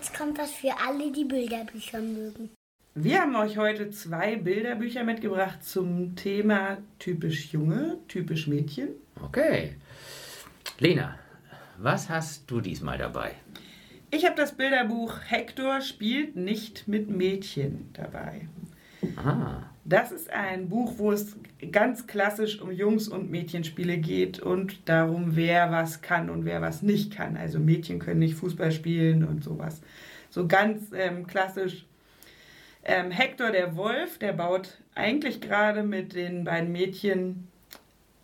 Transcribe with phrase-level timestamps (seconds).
[0.00, 2.48] jetzt kommt was für alle, die Bilderbücher mögen.
[2.94, 8.88] Wir haben euch heute zwei Bilderbücher mitgebracht zum Thema typisch Junge, typisch Mädchen.
[9.22, 9.76] Okay.
[10.78, 11.18] Lena,
[11.76, 13.34] was hast du diesmal dabei?
[14.10, 18.48] Ich habe das Bilderbuch Hector spielt nicht mit Mädchen dabei.
[19.16, 21.36] Ah, Das ist ein Buch, wo es
[21.72, 26.82] ganz klassisch um Jungs- und Mädchenspiele geht und darum, wer was kann und wer was
[26.82, 27.36] nicht kann.
[27.36, 29.82] Also Mädchen können nicht Fußball spielen und sowas.
[30.30, 31.86] So ganz ähm, klassisch.
[32.84, 37.48] Ähm, Hector der Wolf, der baut eigentlich gerade mit den beiden Mädchen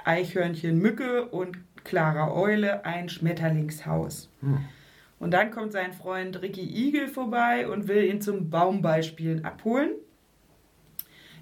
[0.05, 4.31] Eichhörnchen Mücke und Clara Eule ein Schmetterlingshaus.
[4.41, 4.61] Hm.
[5.19, 9.91] Und dann kommt sein Freund Ricky Igel vorbei und will ihn zum Baumballspielen abholen.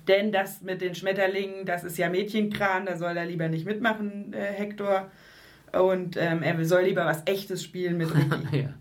[0.09, 4.33] Denn das mit den Schmetterlingen, das ist ja Mädchenkram, da soll er lieber nicht mitmachen,
[4.33, 5.11] äh, Hector.
[5.73, 8.63] Und ähm, er soll lieber was Echtes spielen mit Ricky.
[8.63, 8.75] ja.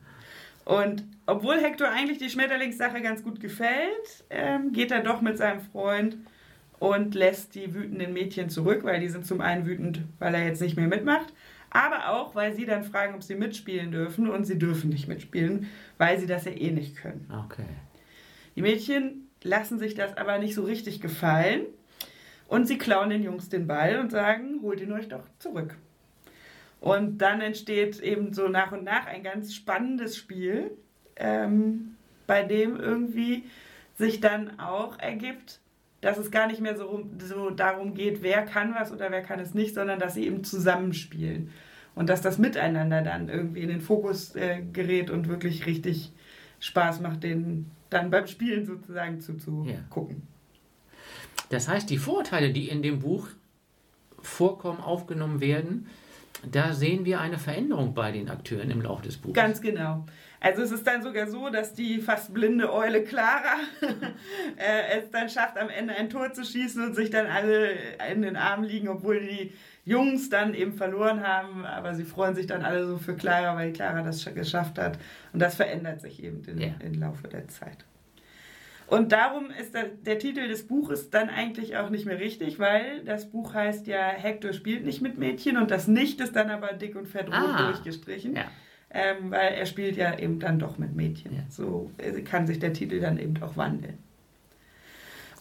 [0.66, 5.62] Und obwohl Hector eigentlich die Schmetterlingssache ganz gut gefällt, ähm, geht er doch mit seinem
[5.62, 6.18] Freund
[6.80, 10.62] und lässt die wütenden Mädchen zurück, weil die sind zum einen wütend, weil er jetzt
[10.62, 11.34] nicht mehr mitmacht,
[11.70, 15.70] aber auch, weil sie dann fragen, ob sie mitspielen dürfen und sie dürfen nicht mitspielen,
[15.98, 17.30] weil sie das ja eh nicht können.
[17.46, 17.66] Okay.
[18.56, 21.66] Die Mädchen lassen sich das aber nicht so richtig gefallen
[22.48, 25.76] und sie klauen den Jungs den Ball und sagen, holt ihn euch doch zurück.
[26.80, 30.72] Und dann entsteht eben so nach und nach ein ganz spannendes Spiel,
[31.16, 31.96] ähm,
[32.28, 33.46] bei dem irgendwie
[33.98, 35.62] sich dann auch ergibt,
[36.02, 39.40] dass es gar nicht mehr so, so darum geht, wer kann was oder wer kann
[39.40, 41.52] es nicht, sondern dass sie eben zusammenspielen.
[41.96, 46.12] Und dass das Miteinander dann irgendwie in den Fokus äh, gerät und wirklich richtig
[46.60, 50.24] Spaß macht, den dann beim Spielen sozusagen zuzugucken.
[51.50, 53.28] Das heißt, die Vorteile, die in dem Buch
[54.22, 55.88] vorkommen, aufgenommen werden,
[56.52, 59.34] da sehen wir eine Veränderung bei den Akteuren im Laufe des Buches.
[59.36, 60.06] Ganz genau.
[60.40, 63.56] Also es ist dann sogar so, dass die fast blinde Eule Clara
[64.58, 67.72] äh, es dann schafft, am Ende ein Tor zu schießen und sich dann alle
[68.12, 69.54] in den Armen liegen, obwohl die
[69.86, 71.66] Jungs dann eben verloren haben.
[71.66, 74.98] Aber sie freuen sich dann alle so für Clara, weil Clara das sch- geschafft hat.
[75.32, 76.70] Und das verändert sich eben in, Ja.
[76.82, 77.86] im Laufe der Zeit.
[78.94, 83.04] Und darum ist der, der Titel des Buches dann eigentlich auch nicht mehr richtig, weil
[83.06, 86.74] das Buch heißt ja Hector spielt nicht mit Mädchen und das Nicht ist dann aber
[86.74, 87.66] dick und fett rot Ah.
[87.72, 88.46] durchgestrichen Ja.
[88.92, 91.34] ähm, weil er spielt ja eben dann doch mit Mädchen.
[91.36, 91.42] Ja.
[91.50, 93.98] So äh, kann sich der Titel dann eben auch wandeln.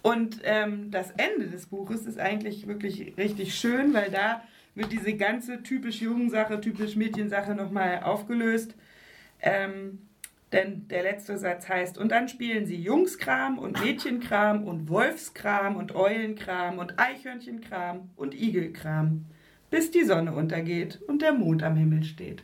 [0.03, 4.43] Und ähm, das Ende des Buches ist eigentlich wirklich richtig schön, weil da
[4.75, 8.75] wird diese ganze typisch jungen Sache, typisch Mädchensache nochmal aufgelöst.
[9.41, 9.99] Ähm,
[10.53, 15.95] denn der letzte Satz heißt, und dann spielen sie Jungskram und Mädchenkram und Wolfskram und
[15.95, 19.25] Eulenkram und Eichhörnchenkram und Igelkram,
[19.71, 22.43] bis die Sonne untergeht und der Mond am Himmel steht.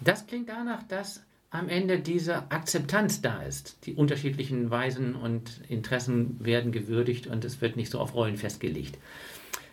[0.00, 3.86] Das klingt danach, dass am Ende diese Akzeptanz da ist.
[3.86, 8.98] Die unterschiedlichen Weisen und Interessen werden gewürdigt und es wird nicht so auf Rollen festgelegt.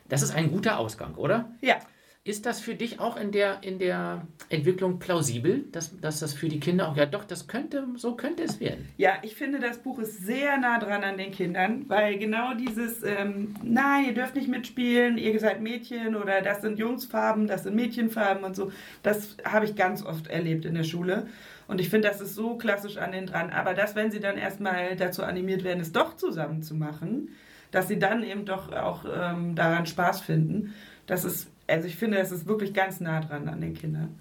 [0.10, 1.52] Das ist ein guter Ausgang, oder?
[1.62, 1.80] Ja,
[2.26, 6.48] Ist das für dich auch in der, in der Entwicklung plausibel, dass, dass das für
[6.48, 8.88] die Kinder auch, ja doch, das könnte, so könnte es werden.
[8.96, 13.04] Ja, ich finde, das Buch ist sehr nah dran an den Kindern, weil genau dieses,
[13.04, 17.76] ähm, nein, ihr dürft nicht mitspielen, ihr seid Mädchen oder das sind Jungsfarben, das sind
[17.76, 21.28] Mädchenfarben und so, das habe ich ganz oft erlebt in der Schule.
[21.68, 23.50] Und ich finde, das ist so klassisch an den dran.
[23.50, 27.32] Aber das, wenn sie dann erstmal dazu animiert werden, es doch zusammen zu machen,
[27.72, 30.74] dass sie dann eben doch auch ähm, daran Spaß finden,
[31.06, 34.20] das ist, also ich finde, das ist wirklich ganz nah dran an den Kindern.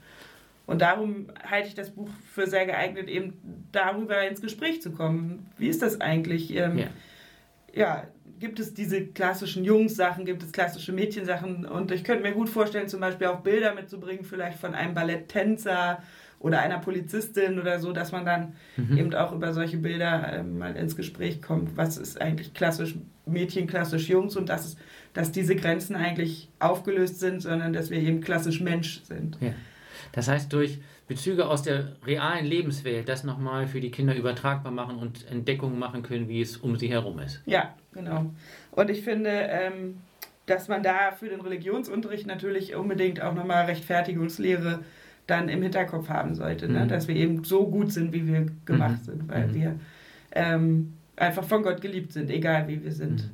[0.67, 5.51] Und darum halte ich das Buch für sehr geeignet, eben darüber ins Gespräch zu kommen.
[5.59, 6.55] Wie ist das eigentlich?
[6.55, 6.87] Ähm, Ja.
[7.75, 8.07] ja,
[8.39, 11.67] gibt es diese klassischen Jungs-Sachen, gibt es klassische Mädchensachen?
[11.67, 16.03] Und ich könnte mir gut vorstellen, zum Beispiel auch Bilder mitzubringen, vielleicht von einem Balletttänzer
[16.39, 18.55] oder einer Polizistin oder so, dass man dann
[18.97, 21.77] eben auch über solche Bilder ähm, mal ins Gespräch kommt.
[21.77, 24.77] Was ist eigentlich klassisch Mädchen, klassisch Jungs und dass, es,
[25.15, 29.37] dass diese Grenzen eigentlich aufgelöst sind, sondern dass wir eben klassisch Mensch sind.
[29.41, 29.53] Ja.
[30.13, 30.79] Das heißt, durch
[31.09, 36.03] Bezüge aus der realen Lebenswelt das nochmal für die Kinder übertragbar machen und Entdeckungen machen
[36.03, 37.43] können, wie es um sie herum ist.
[37.47, 38.33] Ja, genau.
[38.71, 39.99] Und ich finde, ähm,
[40.47, 44.81] dass man da für den Religionsunterricht natürlich unbedingt auch nochmal Rechtfertigungslehre
[45.27, 46.81] dann im Hinterkopf haben sollte, ne?
[46.85, 46.89] Mhm.
[46.89, 49.05] dass wir eben so gut sind, wie wir gemacht Mhm.
[49.05, 49.55] sind, weil Mhm.
[49.55, 49.81] wir
[50.33, 53.31] ähm, einfach von Gott geliebt sind, egal wie wir sind.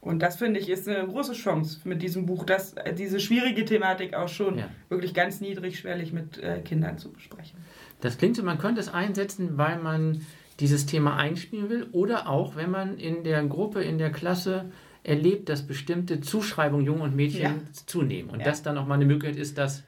[0.00, 3.64] Und das finde ich ist eine große Chance mit diesem Buch, dass äh, diese schwierige
[3.66, 4.70] Thematik auch schon Ja.
[4.88, 7.58] wirklich ganz niedrigschwellig mit äh, Kindern zu besprechen.
[8.00, 10.24] Das klingt so, man könnte es einsetzen, weil man
[10.58, 14.70] dieses Thema einspielen will oder auch, wenn man in der Gruppe, in der Klasse
[15.02, 17.54] erlebt, dass bestimmte Zuschreibungen Jungen und Mädchen Ja.
[17.86, 18.46] zunehmen und Ja.
[18.46, 19.82] das dann auch mal eine Möglichkeit ist, das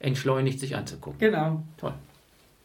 [0.00, 1.18] entschleunigt, sich anzugucken.
[1.20, 1.62] Genau.
[1.76, 1.94] Toll.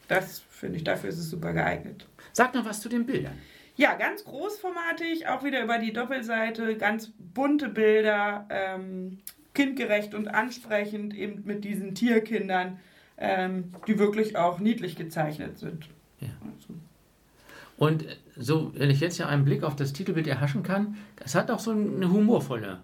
[0.08, 2.08] Das finde ich, dafür ist es super geeignet.
[2.34, 3.34] Sag noch was zu den Bildern.
[3.78, 9.20] Ja, ganz großformatig, auch wieder über die Doppelseite, ganz bunte Bilder, ähm,
[9.54, 12.80] kindgerecht und ansprechend, eben mit diesen Tierkindern,
[13.20, 15.90] ähm, die wirklich auch niedlich gezeichnet sind.
[16.20, 16.30] Ja.
[16.56, 16.74] Also,
[17.78, 21.52] Und so, wenn ich jetzt ja einen Blick auf das Titelbild erhaschen kann, das hat
[21.52, 22.82] auch so eine humorvolle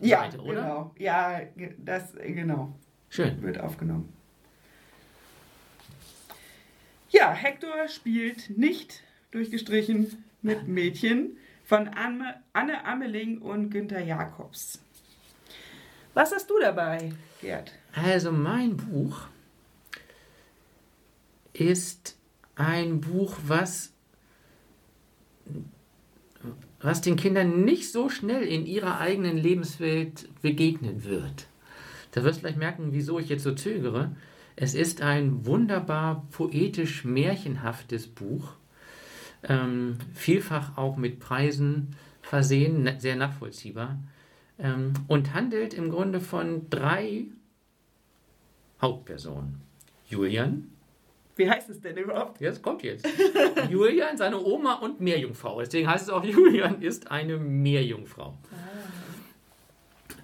[0.00, 0.62] ja, Seite, oder?
[0.62, 0.94] genau.
[0.98, 1.40] Ja,
[1.76, 2.72] das, äh, genau,
[3.10, 3.42] Schön.
[3.42, 4.10] wird aufgenommen.
[7.10, 9.02] Ja, Hector spielt nicht
[9.32, 14.80] durchgestrichen mit Mädchen von Anne, Anne Ammeling und Günther Jakobs.
[16.14, 17.72] Was hast du dabei, Gerd?
[17.94, 19.22] Also mein Buch
[21.52, 22.16] ist
[22.54, 23.92] ein Buch, was,
[26.80, 31.46] was den Kindern nicht so schnell in ihrer eigenen Lebenswelt begegnen wird.
[32.10, 34.14] Da wirst du gleich merken, wieso ich jetzt so zögere.
[34.54, 38.54] Es ist ein wunderbar poetisch märchenhaftes Buch,
[39.44, 43.98] ähm, vielfach auch mit Preisen versehen, sehr nachvollziehbar
[44.58, 47.24] ähm, und handelt im Grunde von drei
[48.80, 49.60] Hauptpersonen.
[50.08, 50.68] Julian,
[51.36, 52.40] Wie heißt es denn überhaupt?
[52.40, 53.06] jetzt kommt jetzt.
[53.70, 55.60] Julian, seine Oma und Meerjungfrau.
[55.60, 58.36] Deswegen heißt es auch, Julian ist eine Meerjungfrau.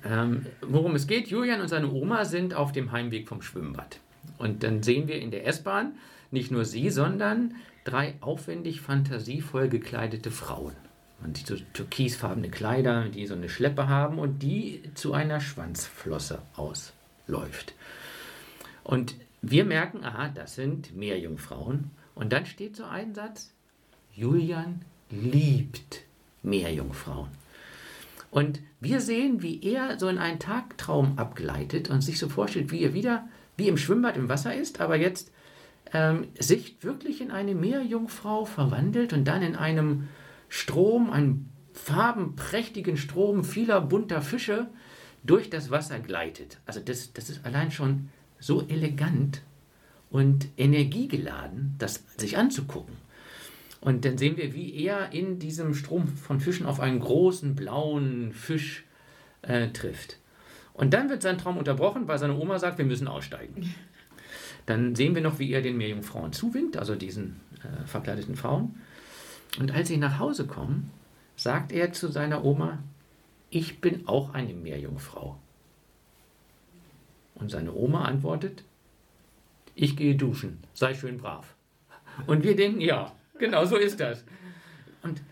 [0.04, 3.98] Ähm, worum es geht, Julian und seine Oma sind auf dem Heimweg vom Schwimmbad.
[4.38, 5.92] Und dann sehen wir in der S-Bahn
[6.30, 7.54] nicht nur sie, sondern
[7.84, 10.74] drei aufwendig fantasievoll gekleidete Frauen.
[11.20, 16.42] Man sieht so türkisfarbene Kleider, die so eine Schleppe haben und die zu einer Schwanzflosse
[16.54, 17.74] ausläuft.
[18.84, 21.90] Und wir merken, aha, das sind Meerjungfrauen.
[22.14, 23.52] Und dann steht so ein Satz,
[24.14, 26.02] Julian liebt
[26.42, 27.28] Meerjungfrauen.
[28.30, 32.82] Und wir sehen, wie er so in einen Tagtraum abgleitet und sich so vorstellt, wie
[32.82, 35.30] er wieder wie im Schwimmbad im Wasser ist, aber jetzt
[35.92, 40.08] ähm, sich wirklich in eine Meerjungfrau verwandelt und dann in einem
[40.48, 44.68] Strom, einem farbenprächtigen Strom vieler bunter Fische
[45.22, 46.58] durch das Wasser gleitet.
[46.66, 48.08] Also das, das ist allein schon
[48.38, 49.42] so elegant
[50.10, 52.96] und energiegeladen, das sich anzugucken.
[53.80, 58.32] Und dann sehen wir, wie er in diesem Strom von Fischen auf einen großen blauen
[58.32, 58.84] Fisch
[59.42, 60.18] äh, trifft.
[60.78, 63.74] Und dann wird sein Traum unterbrochen, weil seine Oma sagt, wir müssen aussteigen.
[64.66, 68.80] Dann sehen wir noch, wie er den Meerjungfrauen zuwinkt, also diesen äh, verkleideten Frauen.
[69.58, 70.90] Und als sie nach Hause kommen,
[71.34, 72.78] sagt er zu seiner Oma,
[73.50, 75.36] ich bin auch eine Meerjungfrau.
[77.34, 78.62] Und seine Oma antwortet,
[79.74, 81.54] ich gehe duschen, sei schön brav.
[82.28, 84.22] Und wir denken, ja, genau so ist das.
[85.02, 85.22] Und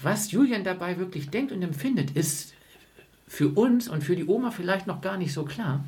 [0.00, 2.54] was Julian dabei wirklich denkt und empfindet, ist
[3.28, 5.84] für uns und für die Oma vielleicht noch gar nicht so klar.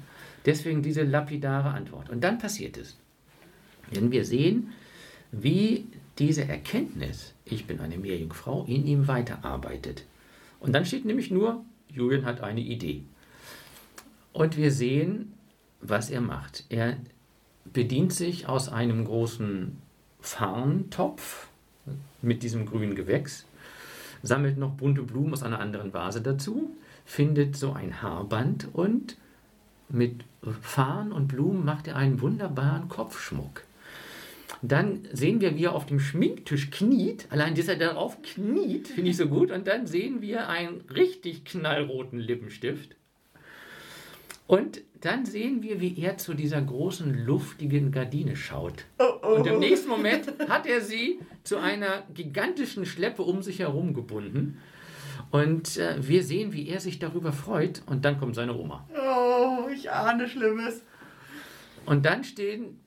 [0.46, 2.10] Deswegen diese lapidare Antwort.
[2.10, 2.96] Und dann passiert es.
[3.94, 4.72] Denn wir sehen,
[5.32, 5.86] wie
[6.18, 10.04] diese Erkenntnis, ich bin eine Meerjungfrau, in ihm weiterarbeitet.
[10.60, 13.02] Und dann steht nämlich nur, Julian hat eine Idee.
[14.32, 15.32] Und wir sehen,
[15.80, 16.64] was er macht.
[16.68, 16.98] Er
[17.64, 19.78] bedient sich aus einem großen
[20.20, 21.48] Farntopf
[22.22, 23.46] mit diesem grünen Gewächs,
[24.22, 26.76] sammelt noch bunte Blumen aus einer anderen Vase dazu,
[27.10, 29.16] findet so ein Haarband und
[29.88, 30.22] mit
[30.62, 33.64] Farn und Blumen macht er einen wunderbaren Kopfschmuck.
[34.62, 37.26] Dann sehen wir, wie er auf dem Schminktisch kniet.
[37.30, 39.50] Allein, dass er darauf kniet, finde ich so gut.
[39.50, 42.94] Und dann sehen wir einen richtig knallroten Lippenstift.
[44.46, 48.84] Und dann sehen wir, wie er zu dieser großen, luftigen Gardine schaut.
[49.22, 54.58] Und im nächsten Moment hat er sie zu einer gigantischen Schleppe um sich herum gebunden.
[55.30, 57.82] Und äh, wir sehen, wie er sich darüber freut.
[57.86, 58.88] Und dann kommt seine Oma.
[58.94, 60.82] Oh, ich ahne Schlimmes.
[61.86, 62.80] Und dann stehen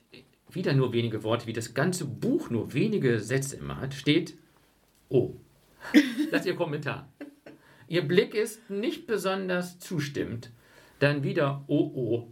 [0.50, 4.34] wieder nur wenige Worte, wie das ganze Buch nur wenige Sätze immer hat, steht,
[5.08, 5.34] oh.
[6.30, 7.08] Das ist Ihr Kommentar.
[7.88, 10.50] Ihr Blick ist nicht besonders zustimmend.
[10.98, 12.28] Dann wieder, oh, oh.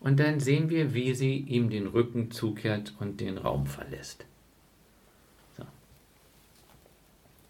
[0.00, 4.24] Und dann sehen wir, wie sie ihm den Rücken zukehrt und den Raum verlässt.
[5.56, 5.64] So.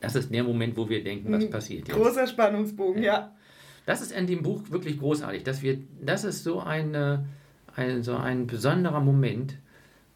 [0.01, 1.97] Das ist der Moment, wo wir denken, was passiert jetzt.
[1.97, 3.33] Großer Spannungsbogen, ja.
[3.87, 5.43] Das ist in dem Buch wirklich großartig.
[5.45, 7.27] Dass wir, das ist so eine,
[7.75, 9.57] ein, so ein besonderer Moment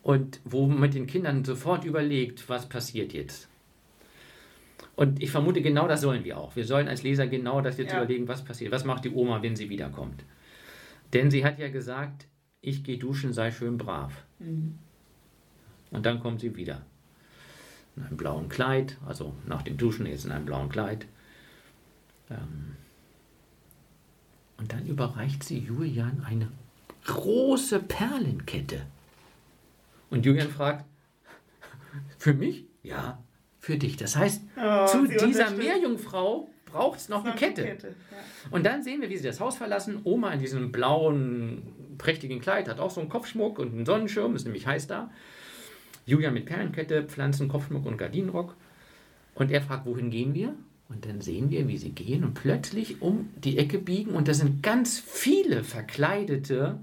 [0.02, 3.48] und wo man mit den Kindern sofort überlegt, was passiert jetzt.
[4.94, 6.54] Und ich vermute, genau das sollen wir auch.
[6.54, 8.02] Wir sollen als Leser genau das jetzt Ja.
[8.02, 8.72] überlegen, was passiert.
[8.72, 10.24] Was macht die Oma, wenn sie wiederkommt?
[11.12, 12.26] Denn sie hat ja gesagt,
[12.60, 14.12] ich gehe duschen, sei schön brav.
[14.38, 16.84] Und dann kommt sie wieder.
[17.96, 21.06] In einem blauen Kleid, also nach dem Duschen jetzt in einem blauen Kleid.
[22.30, 22.76] Ähm,
[24.56, 26.48] und dann überreicht sie Julian eine
[27.04, 28.86] große Perlenkette.
[30.08, 30.84] Und Julian fragt,
[32.18, 32.64] für mich?
[32.82, 33.22] Ja,
[33.60, 33.96] für dich.
[33.96, 35.50] Das heißt, Oh, zu dieser.
[35.50, 37.66] Meerjungfrau braucht es noch eine Kette.
[37.66, 37.74] Ja.
[38.50, 40.00] Und dann sehen wir, wie sie das Haus verlassen.
[40.04, 44.44] Oma in diesem blauen, prächtigen Kleid hat auch so einen Kopfschmuck und einen Sonnenschirm, ist
[44.44, 45.10] nämlich heiß da.
[46.06, 48.56] Julian mit Perlenkette, Pflanzen, Kopfschmuck und Gardinenrock.
[49.34, 50.54] Und er fragt, wohin gehen wir?
[50.88, 54.12] Und dann sehen wir, wie sie gehen und plötzlich um die Ecke biegen.
[54.12, 56.80] Und da sind ganz viele verkleidete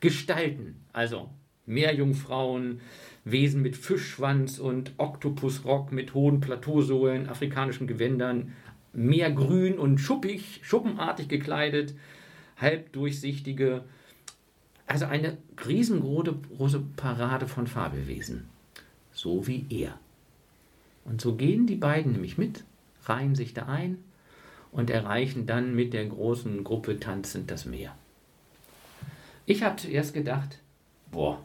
[0.00, 0.76] Gestalten.
[0.92, 1.30] Also
[1.64, 2.80] Meerjungfrauen,
[3.24, 8.52] Wesen mit Fischschwanz und Oktopusrock mit hohen Plateausohlen, afrikanischen Gewändern,
[8.92, 11.94] meergrün und schuppig, schuppenartig gekleidet,
[12.56, 13.84] halbdurchsichtige,
[14.88, 18.48] also eine riesengroße große Parade von Fabelwesen.
[19.12, 19.98] So wie er.
[21.04, 22.64] Und so gehen die beiden nämlich mit,
[23.04, 23.98] reihen sich da ein
[24.72, 27.94] und erreichen dann mit der großen Gruppe tanzend das Meer.
[29.46, 30.58] Ich habe zuerst gedacht,
[31.10, 31.42] boah,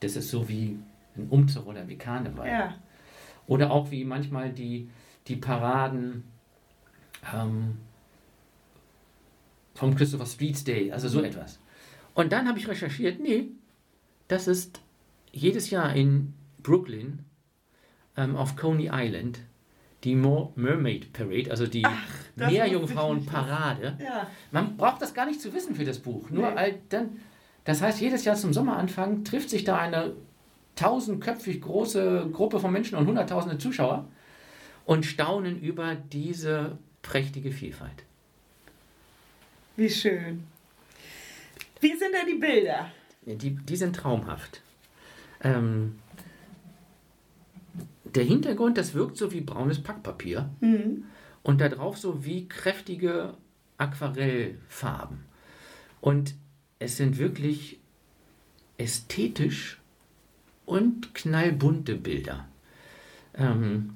[0.00, 0.78] das ist so wie
[1.16, 2.48] ein Umzug oder wie Karneval.
[2.48, 2.74] Ja.
[3.46, 4.90] Oder auch wie manchmal die,
[5.26, 6.24] die Paraden
[7.34, 7.78] ähm,
[9.74, 11.58] vom Christopher Streets Day, also so etwas.
[12.18, 13.46] Und dann habe ich recherchiert, nee,
[14.26, 14.80] das ist
[15.30, 16.34] jedes Jahr in
[16.64, 17.20] Brooklyn
[18.16, 19.38] ähm, auf Coney Island
[20.02, 21.86] die Mo Mermaid Parade, also die
[22.34, 23.98] Meerjungfrauen-Parade.
[24.02, 24.26] Ja.
[24.50, 26.28] Man braucht das gar nicht zu wissen für das Buch.
[26.30, 26.80] Nur Nee.
[26.88, 27.20] dann,
[27.62, 30.16] das heißt, jedes Jahr zum Sommeranfang trifft sich da eine
[30.74, 34.08] tausendköpfig große Gruppe von Menschen und hunderttausende Zuschauer
[34.86, 38.02] und staunen über diese prächtige Vielfalt.
[39.76, 40.42] Wie schön.
[41.80, 42.90] Wie sind denn die Bilder?
[43.24, 44.62] Die, die sind traumhaft.
[45.42, 45.98] Ähm,
[48.04, 51.04] der Hintergrund, das wirkt so wie braunes Packpapier Mhm.
[51.42, 53.34] und da drauf so wie kräftige
[53.76, 55.18] Aquarellfarben.
[56.00, 56.34] Und
[56.78, 57.78] es sind wirklich
[58.78, 59.80] ästhetisch
[60.64, 62.46] und knallbunte Bilder.
[63.34, 63.90] Ähm,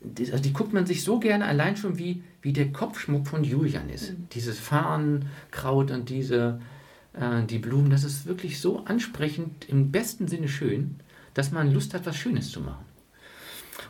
[0.00, 3.42] die, also die guckt man sich so gerne allein schon wie, wie der Kopfschmuck von
[3.44, 4.14] Julian ist.
[4.32, 6.60] Dieses Farnkraut und diese
[7.18, 11.00] äh, die Blumen, das ist wirklich so ansprechend, im besten Sinne schön,
[11.34, 12.84] dass man Lust hat, was Schönes zu machen.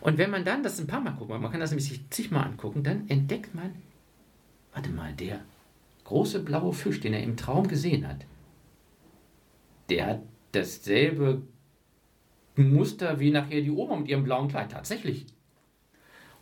[0.00, 2.44] Und wenn man dann das ein paar Mal guckt, man kann das nämlich sich zigmal
[2.44, 3.74] angucken, dann entdeckt man,
[4.72, 5.40] warte mal, der
[6.04, 8.24] große blaue Fisch, den er im Traum gesehen hat,
[9.88, 11.42] der hat dasselbe
[12.56, 14.72] Muster wie nachher die Oma mit ihrem blauen Kleid.
[14.72, 15.26] Tatsächlich.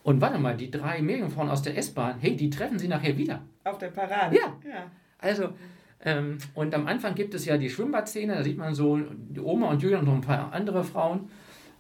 [0.03, 3.43] Und warte mal, die drei Meerjungfrauen aus der S-Bahn, hey, die treffen sie nachher wieder.
[3.65, 4.37] Auf der Parade.
[4.37, 4.59] Ja.
[4.69, 4.91] ja.
[5.19, 5.51] Also,
[6.05, 9.71] ähm, und am Anfang gibt es ja die Schwimmbadszene, da sieht man so die Oma
[9.71, 11.31] und Julian und noch ein paar andere Frauen.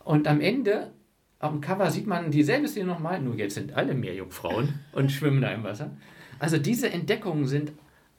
[0.03, 0.93] Und am Ende,
[1.39, 5.43] auf dem Cover, sieht man dieselbe Szene nochmal, nur jetzt sind alle Meerjungfrauen und schwimmen
[5.43, 5.91] da im Wasser.
[6.39, 7.73] Also diese Entdeckungen sind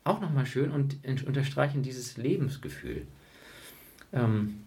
[0.03, 3.07] auch nochmal schön und unterstreichen dieses Lebensgefühl.
[4.13, 4.61] Ähm,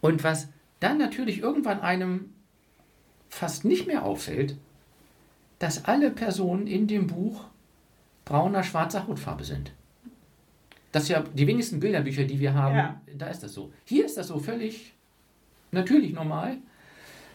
[0.00, 0.48] und was
[0.80, 2.32] dann natürlich irgendwann einem
[3.28, 4.56] fast nicht mehr auffällt,
[5.58, 7.44] dass alle Personen in dem Buch
[8.24, 9.72] brauner, schwarzer Hautfarbe sind.
[10.96, 13.00] Das ja die wenigsten Bilderbücher, die wir haben, Ja.
[13.18, 13.70] da ist das so.
[13.84, 14.94] Hier ist das so völlig
[15.70, 16.56] natürlich normal.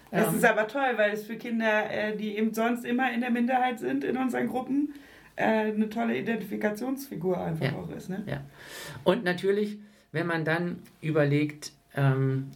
[0.09, 3.21] Das Ähm, ist aber toll, weil es für Kinder, äh, die eben sonst immer in
[3.21, 4.95] der Minderheit sind in unseren Gruppen,
[5.35, 7.73] äh, eine tolle Identifikationsfigur einfach Ja.
[7.73, 8.09] auch ist.
[8.09, 8.23] Ne?
[8.25, 8.41] Ja.
[9.03, 9.77] Und natürlich,
[10.11, 12.47] wenn man dann überlegt, ähm,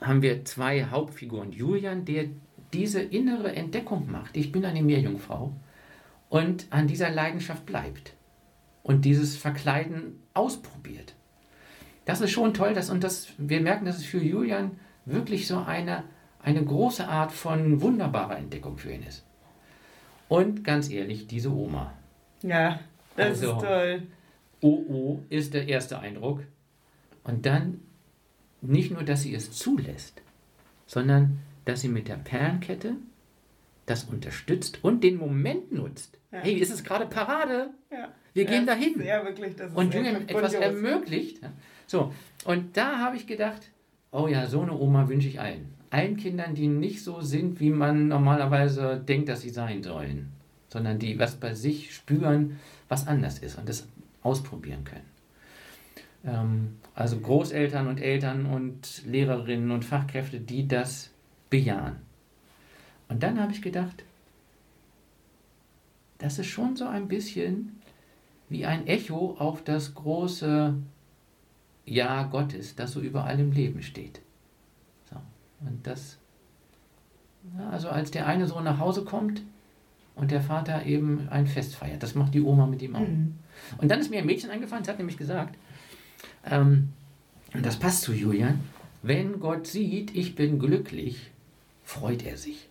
[0.00, 1.50] haben wir zwei Hauptfiguren.
[1.50, 2.26] Julian, der
[2.72, 4.36] diese innere Entdeckung macht.
[4.36, 5.52] Ich bin eine Meerjungfrau.
[6.28, 8.12] Und an dieser Leidenschaft bleibt.
[8.84, 11.14] Und dieses Verkleiden ausprobiert.
[12.04, 12.74] Das ist schon toll.
[12.74, 16.04] Dass, und das, wir merken, dass es für Julian wirklich so eine,
[16.42, 19.24] eine große Art von wunderbarer Entdeckung für ihn ist.
[20.28, 21.92] Und ganz ehrlich, diese Oma.
[22.42, 22.78] Ja,
[23.16, 23.56] das Also.
[23.56, 24.02] ist toll.
[24.60, 26.42] Oh, oh, ist der erste Eindruck.
[27.24, 27.80] Und dann
[28.60, 30.22] nicht nur, dass sie es zulässt,
[30.86, 32.96] sondern dass sie mit der Perlenkette
[33.86, 36.18] das unterstützt und den Moment nutzt.
[36.32, 36.40] Ja.
[36.40, 37.70] Hey, ist es gerade Parade?
[37.94, 38.08] Ja.
[38.32, 39.02] Wir ja, gehen dahin.
[39.02, 39.54] Ja, wirklich.
[39.54, 41.40] Das Und Julian etwas ermöglicht.
[41.86, 42.12] So,
[42.44, 43.70] und da habe ich gedacht,
[44.10, 45.72] oh ja, so eine Oma wünsche ich allen.
[45.90, 50.32] Allen Kindern, die nicht so sind, wie man normalerweise denkt, dass sie sein sollen,
[50.68, 52.58] sondern die was bei sich spüren,
[52.88, 53.86] was anders ist und das
[54.22, 55.06] ausprobieren können.
[56.26, 61.10] Ähm, also Großeltern und Eltern und Lehrerinnen und Fachkräfte, die das
[61.50, 61.96] bejahen.
[63.08, 64.02] Und dann habe ich gedacht,
[66.18, 67.80] das ist schon so ein bisschen
[68.48, 70.74] wie ein Echo auf das große
[71.86, 74.20] Ja Gottes, das so über allem Leben steht.
[75.10, 75.16] So.
[75.60, 76.18] Und das,
[77.56, 79.42] ja, also als der eine Sohn nach Hause kommt
[80.14, 83.00] und der Vater eben ein Fest feiert, das macht die Oma mit ihm auch.
[83.00, 83.34] Mhm.
[83.78, 85.56] Und dann ist mir ein Mädchen eingefallen, sie hat nämlich gesagt,
[86.44, 86.92] Ähm,
[87.54, 88.60] und das passt zu Julian.
[89.02, 91.30] Wenn Gott sieht, ich bin glücklich,
[91.84, 92.68] freut er sich.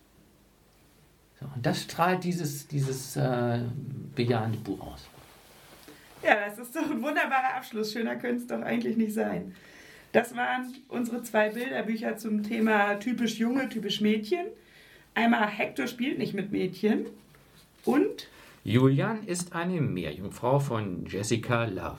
[1.40, 3.60] So, und das strahlt dieses, dieses äh,
[4.14, 5.06] bejahende Buch aus.
[6.26, 7.92] Ja, das ist doch ein wunderbarer Abschluss.
[7.92, 9.54] Schöner könnte es doch eigentlich nicht sein.
[10.12, 14.46] Das waren unsere zwei Bilderbücher zum Thema typisch Junge, typisch Mädchen.
[15.14, 17.06] Einmal Hector spielt nicht mit Mädchen
[17.84, 18.28] und
[18.64, 21.98] Julian ist eine Meerjungfrau von Jessica Love.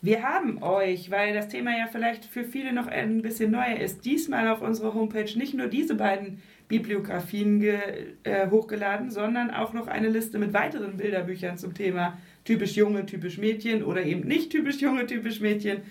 [0.00, 4.04] wir haben euch, weil das Thema ja vielleicht für viele noch ein bisschen neuer ist,
[4.04, 10.08] diesmal auf unserer Homepage nicht nur diese beiden Bibliografien äh, hochgeladen, sondern auch noch eine
[10.08, 12.16] Liste mit weiteren Bilderbüchern zum Thema
[12.48, 15.82] typisch Junge, typisch Mädchen oder eben nicht typisch Junge, typisch Mädchen.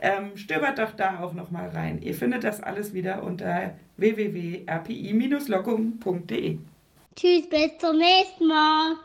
[0.00, 2.00] Ähm, stöbert doch da auch noch mal rein.
[2.00, 6.56] Ihr findet das alles wieder unter www.rpi-lockum.de.
[7.14, 8.96] Tschüss, bis zum nächsten Mal.